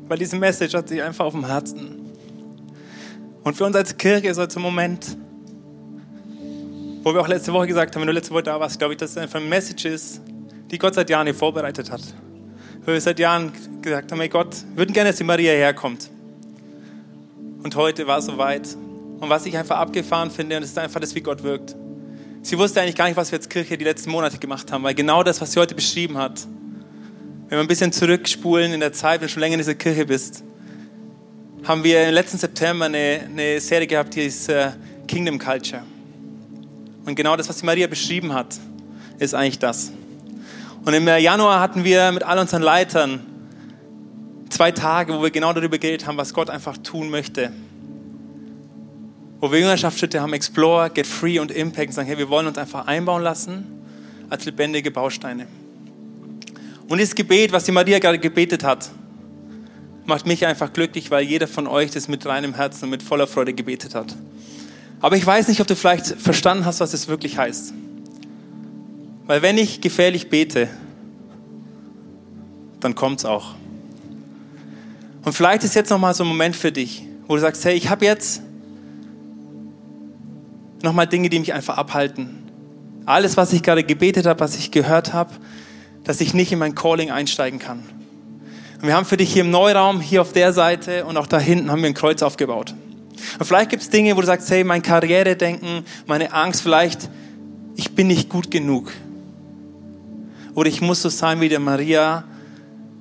[0.07, 2.08] Weil diese Message hat sie einfach auf dem Herzen.
[3.43, 5.17] Und für uns als Kirche ist heute ein Moment,
[7.03, 8.97] wo wir auch letzte Woche gesagt haben, wenn du letzte Woche da warst, glaube ich,
[8.99, 10.21] dass es einfach eine Message ist,
[10.69, 12.01] die Gott seit Jahren hier vorbereitet hat.
[12.83, 16.09] Weil wir seit Jahren gesagt haben, hey Gott, wir würden gerne, dass die Maria herkommt.
[17.63, 18.75] Und heute war es soweit.
[19.19, 21.75] Und was ich einfach abgefahren finde, und das ist einfach das, wie Gott wirkt.
[22.41, 24.95] Sie wusste eigentlich gar nicht, was wir als Kirche die letzten Monate gemacht haben, weil
[24.95, 26.45] genau das, was sie heute beschrieben hat,
[27.49, 30.05] wenn wir ein bisschen zurückspulen in der Zeit, wenn du schon länger in dieser Kirche
[30.05, 30.43] bist,
[31.63, 34.71] haben wir im letzten September eine, eine Serie gehabt, die ist äh,
[35.07, 35.83] Kingdom Culture.
[37.05, 38.57] Und genau das, was die Maria beschrieben hat,
[39.17, 39.91] ist eigentlich das.
[40.85, 43.19] Und im Januar hatten wir mit all unseren Leitern
[44.49, 47.51] zwei Tage, wo wir genau darüber geredet haben, was Gott einfach tun möchte.
[49.39, 52.57] Wo wir Jüngerschaftsschritte haben, Explore, Get Free und Impact und sagen, hey, wir wollen uns
[52.57, 53.65] einfach einbauen lassen
[54.29, 55.47] als lebendige Bausteine.
[56.87, 58.89] Und dieses Gebet, was die Maria gerade gebetet hat,
[60.09, 63.27] macht mich einfach glücklich, weil jeder von euch das mit reinem Herzen und mit voller
[63.27, 64.13] Freude gebetet hat.
[64.99, 67.73] Aber ich weiß nicht, ob du vielleicht verstanden hast, was es wirklich heißt.
[69.25, 70.67] Weil wenn ich gefährlich bete,
[72.81, 73.55] dann kommt es auch.
[75.23, 77.89] Und vielleicht ist jetzt nochmal so ein Moment für dich, wo du sagst, hey, ich
[77.89, 78.41] habe jetzt
[80.81, 82.43] nochmal Dinge, die mich einfach abhalten.
[83.05, 85.33] Alles, was ich gerade gebetet habe, was ich gehört habe,
[86.03, 87.83] dass ich nicht in mein Calling einsteigen kann.
[88.81, 91.37] Und wir haben für dich hier im Neuraum, hier auf der Seite und auch da
[91.37, 92.73] hinten haben wir ein Kreuz aufgebaut.
[93.37, 97.09] Und vielleicht gibt es Dinge, wo du sagst, hey, mein Karrieredenken, meine Angst, vielleicht,
[97.75, 98.93] ich bin nicht gut genug.
[100.55, 102.23] Oder ich muss so sein wie der Maria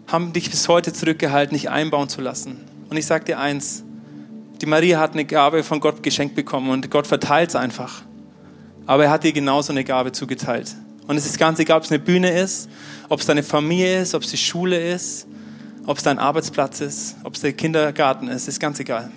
[0.08, 2.56] haben dich bis heute zurückgehalten, dich einbauen zu lassen.
[2.90, 3.84] Und ich sage dir eins,
[4.60, 8.02] die Maria hat eine Gabe von Gott geschenkt bekommen und Gott verteilt es einfach.
[8.86, 10.74] Aber er hat dir genauso eine Gabe zugeteilt.
[11.06, 12.68] Und es ist ganz egal, ob es eine Bühne ist,
[13.08, 15.27] ob es deine Familie ist, ob es die Schule ist,
[15.89, 19.11] ob es dein Arbeitsplatz ist, ob es der Kindergarten ist, ist ganz egal.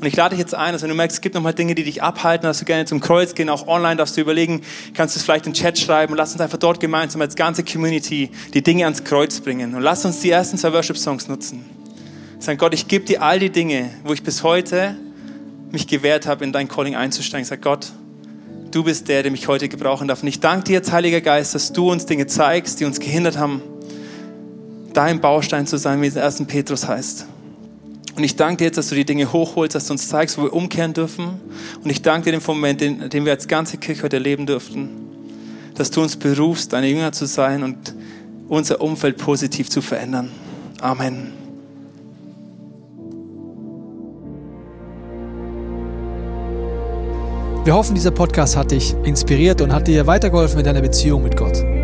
[0.00, 1.84] Und ich lade dich jetzt ein, dass wenn du merkst, es gibt nochmal Dinge, die
[1.84, 4.62] dich abhalten, dass du gerne zum Kreuz gehen, auch online darfst du überlegen,
[4.94, 7.62] kannst du es vielleicht den Chat schreiben und lass uns einfach dort gemeinsam als ganze
[7.62, 9.74] Community die Dinge ans Kreuz bringen.
[9.74, 11.66] Und lass uns die ersten zwei Worship-Songs nutzen.
[12.38, 14.96] Sagen, Gott, ich gebe dir all die Dinge, wo ich bis heute
[15.72, 17.44] mich gewehrt habe, in dein Calling einzusteigen.
[17.44, 17.92] Sag Gott,
[18.70, 20.22] du bist der, der mich heute gebrauchen darf.
[20.22, 23.36] Und ich danke dir jetzt, Heiliger Geist, dass du uns Dinge zeigst, die uns gehindert
[23.36, 23.60] haben,
[24.92, 26.44] dein Baustein zu sein, wie es 1.
[26.46, 27.26] Petrus heißt.
[28.14, 30.42] Und ich danke dir jetzt, dass du die Dinge hochholst, dass du uns zeigst, wo
[30.42, 31.40] wir umkehren dürfen.
[31.82, 34.90] Und ich danke dir den Moment, den, den wir als ganze Kirche heute erleben dürften,
[35.74, 37.94] dass du uns berufst, deine Jünger zu sein und
[38.48, 40.30] unser Umfeld positiv zu verändern.
[40.80, 41.32] Amen.
[47.64, 51.36] Wir hoffen, dieser Podcast hat dich inspiriert und hat dir weitergeholfen in deiner Beziehung mit
[51.36, 51.62] Gott.